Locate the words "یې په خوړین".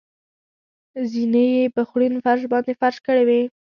1.55-2.13